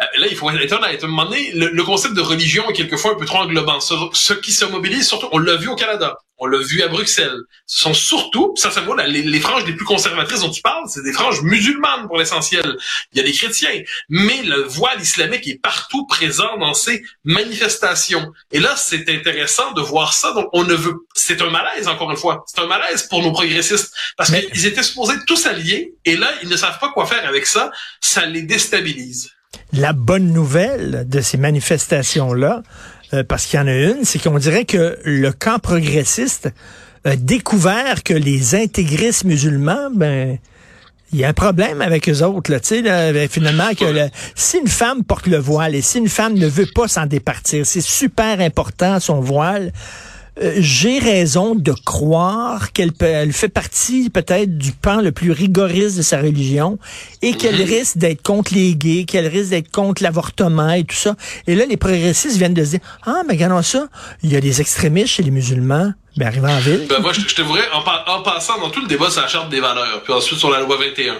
Euh, 0.00 0.04
là, 0.18 0.26
il 0.28 0.36
faut 0.36 0.50
être 0.50 0.72
honnête. 0.72 1.02
À 1.02 1.06
un 1.06 1.08
moment 1.08 1.24
donné, 1.24 1.50
le, 1.52 1.82
concept 1.82 2.14
de 2.14 2.20
religion 2.20 2.68
est 2.70 2.72
quelquefois 2.72 3.12
un 3.12 3.14
peu 3.14 3.24
trop 3.24 3.38
englobant. 3.38 3.80
Ce, 3.80 4.32
qui 4.34 4.52
se 4.52 4.64
mobilise, 4.64 5.06
surtout, 5.06 5.28
on 5.32 5.38
l'a 5.38 5.56
vu 5.56 5.68
au 5.68 5.74
Canada, 5.74 6.18
on 6.38 6.46
l'a 6.46 6.58
vu 6.58 6.82
à 6.82 6.88
Bruxelles, 6.88 7.38
ce 7.66 7.80
sont 7.80 7.94
surtout, 7.94 8.52
ça, 8.56 8.70
ça 8.70 8.80
vaut, 8.82 8.94
les, 8.94 9.22
les, 9.22 9.40
franges 9.40 9.64
les 9.66 9.72
plus 9.72 9.84
conservatrices 9.84 10.40
dont 10.40 10.50
tu 10.50 10.62
parles, 10.62 10.84
c'est 10.86 11.02
des 11.02 11.12
franges 11.12 11.42
musulmanes 11.42 12.06
pour 12.06 12.16
l'essentiel. 12.16 12.76
Il 13.12 13.18
y 13.18 13.20
a 13.20 13.24
des 13.24 13.32
chrétiens, 13.32 13.82
mais 14.08 14.42
le 14.42 14.62
voile 14.62 15.00
islamique 15.00 15.48
est 15.48 15.60
partout 15.60 16.06
présent 16.06 16.56
dans 16.58 16.74
ces 16.74 17.02
manifestations. 17.24 18.32
Et 18.52 18.60
là, 18.60 18.76
c'est 18.76 19.08
intéressant 19.08 19.72
de 19.72 19.80
voir 19.80 20.12
ça. 20.12 20.32
Donc, 20.32 20.48
on 20.52 20.64
ne 20.64 20.74
veut, 20.74 20.94
c'est 21.14 21.42
un 21.42 21.50
malaise 21.50 21.88
encore 21.88 22.10
une 22.10 22.16
fois, 22.16 22.44
c'est 22.46 22.60
un 22.60 22.66
malaise 22.66 23.04
pour 23.04 23.22
nos 23.22 23.32
progressistes 23.32 23.92
parce 24.16 24.30
qu'ils 24.30 24.66
étaient 24.66 24.82
supposés 24.82 25.14
tous 25.26 25.46
alliés, 25.46 25.94
et 26.04 26.16
là, 26.16 26.30
ils 26.42 26.48
ne 26.48 26.56
savent 26.56 26.78
pas 26.78 26.90
quoi 26.90 27.06
faire 27.06 27.26
avec 27.26 27.46
ça. 27.46 27.70
Ça 28.00 28.26
les 28.26 28.42
déstabilise. 28.42 29.32
La 29.72 29.92
bonne 29.92 30.32
nouvelle 30.32 31.06
de 31.08 31.20
ces 31.20 31.36
manifestations-là, 31.36 32.62
euh, 33.14 33.24
parce 33.24 33.46
qu'il 33.46 33.58
y 33.58 33.62
en 33.62 33.66
a 33.66 33.74
une, 33.74 34.04
c'est 34.04 34.18
qu'on 34.18 34.38
dirait 34.38 34.64
que 34.64 34.98
le 35.04 35.32
camp 35.32 35.58
progressiste 35.58 36.50
a 37.04 37.16
découvert 37.16 38.02
que 38.02 38.14
les 38.14 38.54
intégristes 38.54 39.24
musulmans, 39.24 39.90
ben, 39.94 40.38
il 41.12 41.18
y 41.18 41.24
a 41.24 41.28
un 41.28 41.32
problème 41.32 41.80
avec 41.80 42.08
eux 42.08 42.22
autres, 42.22 42.50
là, 42.50 42.60
tu 42.60 42.68
sais, 42.68 42.82
ben, 42.82 43.28
finalement, 43.28 43.70
que 43.74 43.84
si 44.34 44.58
une 44.58 44.68
femme 44.68 45.04
porte 45.04 45.26
le 45.26 45.38
voile 45.38 45.74
et 45.74 45.80
si 45.80 45.98
une 45.98 46.08
femme 46.08 46.34
ne 46.34 46.46
veut 46.46 46.68
pas 46.74 46.88
s'en 46.88 47.06
départir, 47.06 47.64
c'est 47.64 47.80
super 47.80 48.40
important 48.40 49.00
son 49.00 49.20
voile, 49.20 49.72
euh, 50.40 50.54
j'ai 50.58 50.98
raison 50.98 51.54
de 51.54 51.72
croire 51.72 52.72
qu'elle 52.72 52.92
elle 53.00 53.32
fait 53.32 53.48
partie 53.48 54.10
peut-être 54.10 54.56
du 54.56 54.72
pan 54.72 55.00
le 55.00 55.12
plus 55.12 55.32
rigoriste 55.32 55.96
de 55.96 56.02
sa 56.02 56.18
religion 56.18 56.78
et 57.22 57.34
qu'elle 57.34 57.58
mhm. 57.58 57.68
risque 57.68 57.98
d'être 57.98 58.22
contre 58.22 58.54
les 58.54 58.74
gays, 58.76 59.04
qu'elle 59.04 59.26
risque 59.26 59.50
d'être 59.50 59.70
contre 59.70 60.02
l'avortement 60.02 60.70
et 60.70 60.84
tout 60.84 60.96
ça. 60.96 61.16
Et 61.46 61.54
là, 61.54 61.64
les 61.66 61.76
progressistes 61.76 62.36
viennent 62.36 62.54
de 62.54 62.64
se 62.64 62.70
dire, 62.70 62.80
ah, 63.06 63.22
mais 63.26 63.34
regardons 63.34 63.62
ça, 63.62 63.88
il 64.22 64.32
y 64.32 64.36
a 64.36 64.40
des 64.40 64.60
extrémistes 64.60 65.14
chez 65.14 65.22
les 65.22 65.30
musulmans. 65.30 65.92
Ben, 66.16 66.26
arrivant 66.26 66.48
en 66.48 66.58
ville. 66.58 66.86
Ben, 66.88 67.00
moi, 67.00 67.12
je, 67.12 67.20
te 67.20 67.42
voudrais, 67.42 67.62
en, 67.72 67.78
en, 68.12 68.22
passant 68.22 68.58
dans 68.58 68.70
tout 68.70 68.80
le 68.80 68.88
débat 68.88 69.08
sur 69.08 69.22
la 69.22 69.28
charte 69.28 69.50
des 69.50 69.60
valeurs, 69.60 70.02
puis 70.02 70.12
ensuite 70.12 70.38
sur 70.38 70.50
la 70.50 70.60
loi 70.60 70.76
21, 70.76 71.14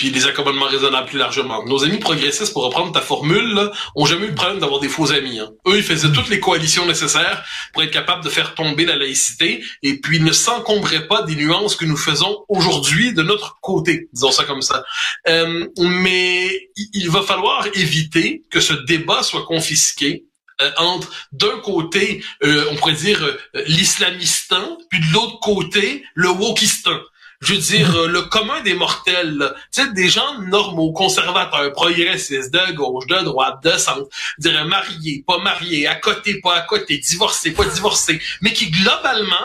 puis 0.00 0.08
les 0.08 0.24
accommodements 0.24 0.64
raisonnables 0.64 1.08
plus 1.08 1.18
largement. 1.18 1.62
Nos 1.66 1.84
amis 1.84 1.98
progressistes, 1.98 2.54
pour 2.54 2.64
reprendre 2.64 2.90
ta 2.90 3.02
formule, 3.02 3.52
là, 3.52 3.70
ont 3.94 4.06
jamais 4.06 4.24
eu 4.24 4.28
le 4.30 4.34
problème 4.34 4.58
d'avoir 4.58 4.80
des 4.80 4.88
faux 4.88 5.12
amis. 5.12 5.38
Hein. 5.38 5.50
Eux, 5.66 5.76
ils 5.76 5.82
faisaient 5.82 6.10
toutes 6.10 6.30
les 6.30 6.40
coalitions 6.40 6.86
nécessaires 6.86 7.44
pour 7.74 7.82
être 7.82 7.90
capables 7.90 8.24
de 8.24 8.30
faire 8.30 8.54
tomber 8.54 8.86
la 8.86 8.96
laïcité, 8.96 9.62
et 9.82 10.00
puis 10.00 10.16
ils 10.16 10.24
ne 10.24 10.32
s'encombraient 10.32 11.06
pas 11.06 11.20
des 11.24 11.36
nuances 11.36 11.76
que 11.76 11.84
nous 11.84 11.98
faisons 11.98 12.46
aujourd'hui 12.48 13.12
de 13.12 13.22
notre 13.22 13.60
côté, 13.60 14.08
disons 14.14 14.32
ça 14.32 14.44
comme 14.44 14.62
ça. 14.62 14.84
Euh, 15.28 15.68
mais 15.76 16.70
il 16.94 17.10
va 17.10 17.20
falloir 17.20 17.66
éviter 17.74 18.42
que 18.50 18.60
ce 18.60 18.72
débat 18.72 19.22
soit 19.22 19.44
confisqué 19.44 20.24
euh, 20.62 20.70
entre 20.78 21.12
d'un 21.32 21.58
côté, 21.58 22.24
euh, 22.42 22.64
on 22.70 22.76
pourrait 22.76 22.94
dire 22.94 23.36
l'islamistan, 23.66 24.78
puis 24.88 25.00
de 25.00 25.12
l'autre 25.12 25.40
côté, 25.40 26.04
le 26.14 26.30
wokistan 26.30 26.98
je 27.42 27.54
veux 27.54 27.60
dire, 27.60 27.94
euh, 27.96 28.06
le 28.06 28.22
commun 28.22 28.60
des 28.62 28.74
mortels, 28.74 29.54
tu 29.72 29.82
sais, 29.82 29.92
des 29.92 30.08
gens 30.08 30.38
normaux, 30.42 30.92
conservateurs, 30.92 31.72
progressistes, 31.72 32.52
de 32.52 32.72
gauche, 32.72 33.06
de 33.06 33.16
droite, 33.24 33.62
de 33.64 33.72
centre, 33.72 34.08
dirais 34.38 34.64
mariés, 34.64 35.24
pas 35.26 35.38
mariés, 35.38 35.86
à 35.86 35.94
côté, 35.94 36.40
pas 36.40 36.56
à 36.56 36.60
côté, 36.62 36.98
divorcés, 36.98 37.52
pas 37.52 37.64
divorcés, 37.64 38.20
mais 38.42 38.52
qui 38.52 38.70
globalement 38.70 39.36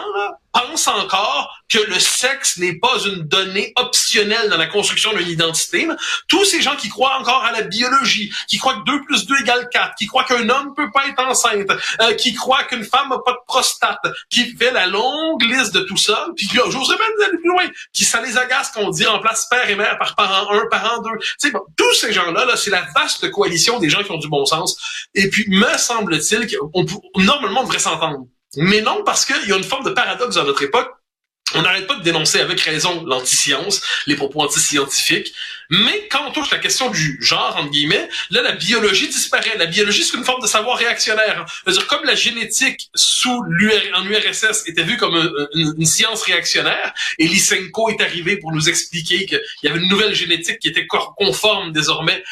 pensent 0.55 0.87
encore 0.87 1.53
que 1.69 1.79
le 1.79 1.99
sexe 1.99 2.57
n'est 2.57 2.77
pas 2.79 2.97
une 3.05 3.23
donnée 3.23 3.73
optionnelle 3.75 4.49
dans 4.49 4.57
la 4.57 4.67
construction 4.67 5.13
d'une 5.13 5.27
identité. 5.27 5.87
Tous 6.27 6.45
ces 6.45 6.61
gens 6.61 6.75
qui 6.75 6.89
croient 6.89 7.17
encore 7.19 7.43
à 7.43 7.51
la 7.51 7.63
biologie, 7.63 8.31
qui 8.47 8.57
croient 8.57 8.75
que 8.75 8.91
2 8.91 9.03
plus 9.05 9.25
2 9.25 9.41
égale 9.41 9.67
4, 9.71 9.95
qui 9.97 10.05
croient 10.05 10.23
qu'un 10.23 10.47
homme 10.47 10.73
peut 10.75 10.89
pas 10.93 11.07
être 11.07 11.19
enceinte, 11.19 11.69
euh, 12.01 12.13
qui 12.13 12.33
croient 12.33 12.63
qu'une 12.63 12.85
femme 12.85 13.09
n'a 13.09 13.17
pas 13.25 13.33
de 13.33 13.37
prostate, 13.47 13.99
qui 14.29 14.55
fait 14.55 14.71
la 14.71 14.87
longue 14.87 15.43
liste 15.43 15.73
de 15.73 15.81
tout 15.81 15.97
ça, 15.97 16.27
puis 16.35 16.47
j'oserais 16.53 16.97
même 16.97 17.27
aller 17.27 17.37
plus 17.37 17.49
loin, 17.49 17.65
qui 17.93 18.05
ça 18.05 18.21
les 18.21 18.37
agace 18.37 18.71
qu'on 18.71 18.89
dit 18.89 19.07
en 19.07 19.19
place 19.19 19.47
père 19.49 19.69
et 19.69 19.75
mère 19.75 19.97
par 19.97 20.15
parent 20.15 20.51
1, 20.51 20.67
parent 20.69 21.01
2. 21.01 21.09
Tu 21.19 21.27
sais, 21.39 21.51
bon, 21.51 21.61
tous 21.75 21.93
ces 21.95 22.13
gens-là, 22.13 22.45
-là, 22.45 22.55
c'est 22.55 22.71
la 22.71 22.85
vaste 22.95 23.29
coalition 23.31 23.79
des 23.79 23.89
gens 23.89 24.03
qui 24.03 24.11
ont 24.11 24.17
du 24.17 24.29
bon 24.29 24.45
sens. 24.45 24.77
Et 25.15 25.29
puis, 25.29 25.45
me 25.49 25.77
semble-t-il 25.77 26.47
qu'on 26.55 26.85
normalement 27.17 27.61
on 27.61 27.63
devrait 27.63 27.79
s'entendre. 27.79 28.27
Mais 28.57 28.81
non, 28.81 29.03
parce 29.03 29.25
qu'il 29.25 29.47
y 29.47 29.53
a 29.53 29.57
une 29.57 29.63
forme 29.63 29.85
de 29.85 29.91
paradoxe 29.91 30.35
dans 30.35 30.43
notre 30.43 30.63
époque. 30.63 30.91
On 31.53 31.61
n'arrête 31.61 31.87
pas 31.87 31.95
de 31.95 32.03
dénoncer 32.03 32.39
avec 32.39 32.59
raison 32.61 33.05
l'anti-science, 33.05 33.81
les 34.07 34.15
propos 34.15 34.41
anti-scientifiques, 34.41 35.33
mais 35.69 36.07
quand 36.09 36.27
on 36.27 36.31
touche 36.31 36.51
la 36.51 36.59
question 36.59 36.89
du 36.89 37.17
genre, 37.21 37.55
entre 37.57 37.71
guillemets, 37.71 38.09
là, 38.29 38.41
la 38.41 38.53
biologie 38.53 39.07
disparaît. 39.07 39.57
La 39.57 39.65
biologie, 39.65 40.03
c'est 40.03 40.17
une 40.17 40.23
forme 40.23 40.41
de 40.41 40.47
savoir 40.47 40.77
réactionnaire. 40.77 41.45
C'est-à-dire, 41.63 41.87
comme 41.87 42.03
la 42.05 42.15
génétique 42.15 42.89
sous 42.95 43.43
en 43.93 44.05
URSS 44.05 44.63
était 44.67 44.83
vue 44.83 44.97
comme 44.97 45.15
une, 45.53 45.85
science 45.85 46.23
réactionnaire, 46.23 46.93
et 47.19 47.27
Lysenko 47.27 47.89
est 47.89 48.01
arrivé 48.01 48.37
pour 48.37 48.51
nous 48.51 48.69
expliquer 48.69 49.25
qu'il 49.25 49.39
y 49.63 49.67
avait 49.67 49.79
une 49.79 49.87
nouvelle 49.87 50.15
génétique 50.15 50.59
qui 50.59 50.67
était 50.67 50.87
conforme 50.87 51.71
désormais 51.71 52.23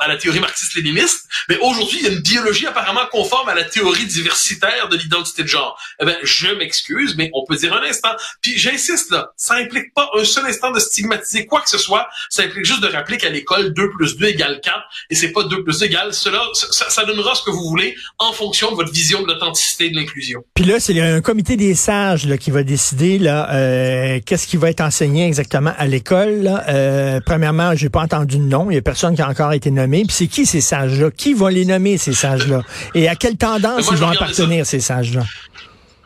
à 0.00 0.08
la 0.08 0.16
théorie 0.16 0.40
marxiste-léniniste, 0.40 1.26
mais 1.48 1.58
aujourd'hui, 1.58 1.98
il 2.00 2.04
y 2.04 2.08
a 2.08 2.12
une 2.12 2.22
biologie 2.22 2.66
apparemment 2.66 3.06
conforme 3.10 3.48
à 3.48 3.54
la 3.54 3.64
théorie 3.64 4.06
diversitaire 4.06 4.88
de 4.88 4.96
l'identité 4.96 5.42
de 5.42 5.48
genre. 5.48 5.78
Eh 6.00 6.04
ben, 6.04 6.16
je 6.22 6.48
m'excuse, 6.48 7.16
mais 7.16 7.30
on 7.34 7.44
peut 7.44 7.56
dire 7.56 7.72
un 7.74 7.82
instant. 7.82 8.14
Puis 8.40 8.56
j'insiste 8.56 9.10
là, 9.10 9.32
ça 9.36 9.54
implique 9.54 9.92
pas 9.94 10.10
un 10.14 10.24
seul 10.24 10.46
instant 10.46 10.70
de 10.70 10.80
stigmatiser 10.80 11.46
quoi 11.46 11.60
que 11.60 11.68
ce 11.68 11.78
soit, 11.78 12.08
ça 12.30 12.42
implique 12.42 12.63
juste 12.64 12.82
de 12.82 12.88
rappeler 12.88 13.16
qu'à 13.16 13.30
l'école, 13.30 13.72
2 13.72 13.90
plus 13.90 14.16
2 14.16 14.26
égale 14.26 14.60
4, 14.62 14.76
et 15.10 15.14
c'est 15.14 15.32
pas 15.32 15.44
2 15.44 15.64
plus 15.64 15.78
2 15.78 15.86
égale 15.86 16.12
cela. 16.12 16.40
Ça, 16.52 16.90
ça, 16.90 17.04
donnera 17.04 17.34
ce 17.34 17.42
que 17.42 17.50
vous 17.50 17.68
voulez 17.68 17.94
en 18.18 18.32
fonction 18.32 18.70
de 18.70 18.76
votre 18.76 18.92
vision 18.92 19.22
de 19.22 19.26
l'authenticité 19.26 19.90
de 19.90 19.96
l'inclusion. 19.96 20.44
Puis 20.54 20.64
là, 20.64 20.80
c'est 20.80 20.98
un 21.00 21.20
comité 21.20 21.56
des 21.56 21.74
sages 21.74 22.26
là, 22.26 22.38
qui 22.38 22.50
va 22.50 22.62
décider 22.62 23.18
là 23.18 23.52
euh, 23.52 24.20
qu'est-ce 24.24 24.46
qui 24.46 24.56
va 24.56 24.70
être 24.70 24.80
enseigné 24.80 25.26
exactement 25.26 25.72
à 25.76 25.86
l'école. 25.86 26.50
Euh, 26.68 27.20
premièrement, 27.24 27.74
j'ai 27.74 27.88
pas 27.88 28.02
entendu 28.02 28.38
de 28.38 28.42
nom. 28.42 28.70
Il 28.70 28.74
y 28.74 28.78
a 28.78 28.82
personne 28.82 29.14
qui 29.14 29.22
a 29.22 29.28
encore 29.28 29.52
été 29.52 29.70
nommé. 29.70 30.02
Puis 30.04 30.16
c'est 30.16 30.26
qui 30.26 30.46
ces 30.46 30.60
sages-là? 30.60 31.10
Qui 31.10 31.34
va 31.34 31.50
les 31.50 31.64
nommer, 31.64 31.98
ces 31.98 32.12
sages-là? 32.12 32.62
Et 32.94 33.08
à 33.08 33.14
quelle 33.14 33.36
tendance 33.36 33.88
ils 33.90 33.96
vont 33.96 34.08
appartenir, 34.08 34.66
ces 34.66 34.80
sages-là? 34.80 35.24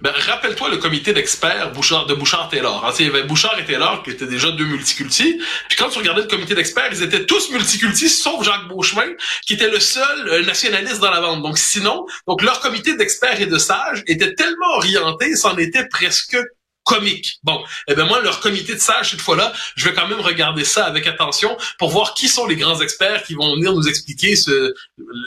Ben, 0.01 0.13
rappelle-toi 0.13 0.69
le 0.69 0.77
comité 0.77 1.13
d'experts 1.13 1.73
Bouchard, 1.73 2.07
de 2.07 2.15
Bouchard-Taylor. 2.15 2.85
Hein, 2.85 2.93
il 3.01 3.07
y 3.07 3.09
avait 3.09 3.25
Bouchard 3.25 3.59
et 3.59 3.65
Taylor 3.65 4.03
qui 4.05 4.11
étaient 4.11 4.27
déjà 4.27 4.53
deux 4.53 4.65
multicultis. 4.65 5.41
Puis 5.69 5.77
quand 5.77 5.89
tu 5.89 5.99
regardais 5.99 6.23
le 6.23 6.29
comité 6.29 6.55
d'experts, 6.55 6.89
ils 6.93 7.03
étaient 7.03 7.27
tous 7.27 7.51
multicultis, 7.51 8.09
sauf 8.09 8.45
Jacques 8.45 8.69
Beauchemin, 8.69 9.13
qui 9.45 9.55
était 9.55 9.71
le 9.71 9.81
seul 9.81 10.29
euh, 10.29 10.45
nationaliste 10.45 11.01
dans 11.01 11.11
la 11.11 11.21
bande. 11.21 11.43
Donc 11.43 11.59
sinon, 11.59 12.07
donc 12.29 12.43
leur 12.43 12.61
comité 12.61 12.97
d'experts 12.97 13.41
et 13.41 13.47
de 13.47 13.59
sages 13.59 14.05
était 14.07 14.35
tellement 14.35 14.77
orienté, 14.77 15.35
c'en 15.35 15.57
était 15.57 15.89
presque 15.89 16.37
comique. 16.89 17.39
Bon, 17.43 17.63
eh 17.87 17.95
ben 17.95 18.07
moi, 18.07 18.21
leur 18.23 18.41
comité 18.41 18.75
de 18.75 18.81
sages, 18.81 19.11
cette 19.11 19.21
fois-là, 19.21 19.53
je 19.77 19.85
vais 19.85 19.93
quand 19.93 20.09
même 20.09 20.21
regarder 20.21 20.65
ça 20.65 20.87
avec 20.87 21.07
attention 21.07 21.55
pour 21.79 21.91
voir 21.91 22.15
qui 22.15 22.29
sont 22.29 22.47
les 22.47 22.57
grands 22.57 22.81
experts 22.81 23.25
qui 23.25 23.35
vont 23.35 23.57
venir 23.57 23.75
nous 23.75 23.87
expliquer 23.87 24.37
ce, 24.37 24.73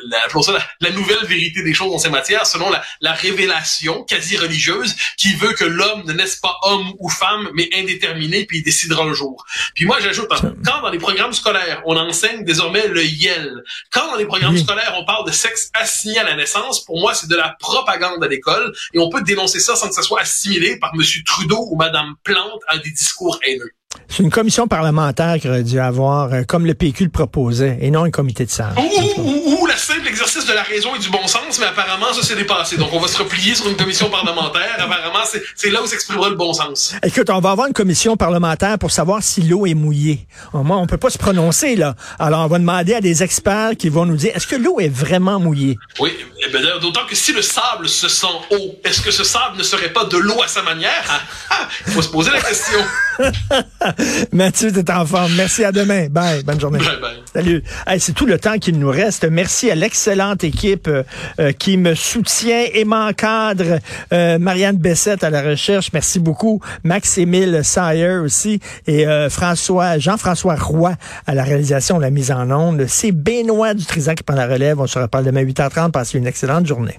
la, 0.10 0.42
ça, 0.42 0.58
la, 0.82 0.90
nouvelle 0.90 1.24
vérité 1.26 1.62
des 1.62 1.76
choses 1.76 1.92
dans 1.92 2.00
ces 2.00 2.10
matières, 2.10 2.48
selon 2.48 2.72
la, 2.72 2.84
la 3.02 3.14
révélation 3.14 4.04
quasi 4.04 4.38
religieuse 4.38 4.96
qui 5.18 5.36
veut 5.36 5.54
que 5.54 5.64
l'homme 5.64 6.04
ne 6.06 6.14
naisse 6.14 6.38
pas 6.38 6.58
homme 6.64 6.94
ou 6.98 7.10
femme, 7.10 7.48
mais 7.54 7.70
indéterminé, 7.76 8.46
puis 8.46 8.58
il 8.58 8.64
décidera 8.64 9.04
un 9.04 9.14
jour. 9.14 9.46
Puis 9.76 9.86
moi, 9.86 10.00
j'ajoute, 10.00 10.30
quand 10.66 10.82
dans 10.82 10.90
les 10.90 10.98
programmes 10.98 11.34
scolaires, 11.34 11.84
on 11.86 11.96
enseigne 11.96 12.44
désormais 12.44 12.88
le 12.88 13.06
YEL, 13.06 13.64
quand 13.92 14.08
dans 14.08 14.18
les 14.18 14.26
programmes 14.26 14.58
scolaires, 14.58 14.96
on 14.98 15.06
parle 15.06 15.28
de 15.28 15.32
sexe 15.32 15.70
assigné 15.76 16.18
à 16.18 16.24
la 16.24 16.36
naissance, 16.36 16.84
pour 16.84 17.00
moi, 17.00 17.14
c'est 17.14 17.30
de 17.30 17.36
la 17.36 17.56
propagande 17.60 18.24
à 18.24 18.28
l'école, 18.28 18.74
et 18.96 18.98
on 18.98 19.10
peut 19.10 19.22
dénoncer 19.22 19.60
ça 19.60 19.76
sans 19.76 19.90
que 19.90 19.94
ça 19.94 20.02
soit 20.02 20.22
assimilé 20.22 20.80
par 20.80 20.96
Monsieur 20.96 21.22
Trudeau 21.24 21.51
ou 21.60 21.76
Mme 21.76 22.16
Plante 22.24 22.62
a 22.68 22.78
des 22.78 22.92
discours 22.92 23.40
haineux. 23.44 23.72
C'est 24.12 24.24
une 24.24 24.30
commission 24.30 24.68
parlementaire 24.68 25.38
qui 25.40 25.48
aurait 25.48 25.64
dû 25.64 25.80
avoir, 25.80 26.34
euh, 26.34 26.42
comme 26.46 26.66
le 26.66 26.74
PQ 26.74 27.06
le 27.06 27.10
proposait, 27.10 27.78
et 27.80 27.92
non 27.92 28.04
un 28.04 28.12
comité 28.12 28.46
de 28.46 28.52
sages. 28.52 28.76
Ou, 29.18 29.66
la 29.66 29.78
simple 29.78 30.06
exercice 30.06 30.46
de 30.46 30.52
la 30.52 30.64
raison 30.64 30.94
et 30.96 31.00
du 31.00 31.10
bon 31.10 31.26
sens, 31.28 31.60
mais 31.60 31.66
apparemment, 31.68 32.12
ça 32.12 32.22
s'est 32.22 32.36
dépassé. 32.36 32.76
Donc, 32.76 32.90
on 32.92 33.00
va 33.00 33.08
se 33.08 33.18
replier 33.18 33.56
sur 33.56 33.70
une 33.70 33.78
commission 33.78 34.10
parlementaire. 34.10 34.76
Apparemment, 34.80 35.24
c'est 35.56 35.70
là 35.70 35.82
où 35.82 35.86
s'exprimera 35.86 36.28
le 36.28 36.36
bon 36.36 36.52
sens. 36.52 36.94
Écoute, 37.04 37.30
on 37.30 37.40
va 37.40 37.52
avoir 37.52 37.68
une 37.68 37.74
commission 37.74 38.18
parlementaire 38.18 38.78
pour 38.78 38.92
savoir 38.92 39.24
si 39.24 39.44
l'eau 39.44 39.66
est 39.66 39.76
mouillée. 39.76 40.28
Moi, 40.54 40.76
on 40.76 40.88
peut 40.88 40.98
pas 40.98 41.10
se 41.10 41.18
prononcer, 41.18 41.78
là. 41.78 41.96
Alors, 42.20 42.42
on 42.42 42.48
va 42.48 42.60
demander 42.60 42.96
à 42.96 43.02
des 43.02 43.24
experts 43.24 43.78
qui 43.80 43.88
vont 43.88 44.06
nous 44.06 44.18
dire, 44.18 44.36
est-ce 44.36 44.48
que 44.48 44.58
l'eau 44.58 44.82
est 44.82 44.94
vraiment 44.94 45.40
mouillée? 45.40 45.78
Oui, 46.02 46.12
eh 46.46 46.52
ben, 46.52 46.62
d'autant 46.82 47.06
que 47.08 47.16
si 47.16 47.32
le 47.32 47.42
sable 47.42 47.88
se 47.88 48.10
sent 48.10 48.28
eau, 48.52 48.76
est-ce 48.84 49.00
que 49.00 49.12
ce 49.12 49.24
sable 49.24 49.58
ne 49.58 49.64
serait 49.64 49.94
pas 49.94 50.04
de 50.04 50.18
l'eau 50.18 50.42
à 50.44 50.50
sa 50.50 50.64
manière? 50.64 51.06
Ah, 51.08 51.22
ah, 51.52 51.68
il 51.88 51.94
faut 51.94 52.02
se 52.02 52.10
poser 52.10 52.32
la 52.32 52.42
question. 52.42 52.80
Mathieu, 54.32 54.72
t'es 54.72 54.92
en 54.92 55.06
forme. 55.06 55.34
Merci, 55.36 55.64
à 55.64 55.72
demain. 55.72 56.08
Bye, 56.10 56.44
bonne 56.44 56.60
journée. 56.60 56.80
Bye, 56.80 57.02
bye. 57.02 57.22
Salut. 57.34 57.64
c'est 57.98 58.14
tout 58.14 58.26
le 58.26 58.38
temps 58.38 58.58
qu'il 58.58 58.78
nous 58.78 58.90
reste. 58.90 59.26
Merci 59.30 59.72
à 59.72 59.76
l'excellente 59.76 60.44
équipe 60.44 60.88
euh, 60.88 61.04
euh, 61.40 61.52
qui 61.52 61.78
me 61.78 61.96
soutient 61.96 62.66
et 62.74 62.84
m'encadre. 62.84 63.80
Euh, 64.12 64.38
Marianne 64.38 64.78
Bessette 64.78 65.24
à 65.24 65.30
la 65.30 65.42
recherche, 65.42 65.92
merci 65.94 66.20
beaucoup. 66.20 66.60
Max-Émile 66.84 67.62
Sayer 67.64 68.18
aussi. 68.18 68.60
Et 68.88 69.06
François, 69.30 69.98
Jean-François 69.98 70.56
Roy 70.56 70.94
à 71.28 71.34
la 71.34 71.44
réalisation, 71.44 72.00
la 72.00 72.10
mise 72.10 72.32
en 72.32 72.50
onde. 72.52 72.86
C'est 72.88 73.12
Benoît 73.12 73.74
Dutrisac 73.74 74.18
qui 74.18 74.24
prend 74.24 74.36
la 74.36 74.48
relève. 74.48 74.80
On 74.80 74.88
se 74.88 75.00
reparle 75.00 75.26
demain 75.26 75.44
8h30. 75.44 75.92
Passez 75.92 76.18
une 76.18 76.28
excellente 76.28 76.66
journée. 76.66 76.90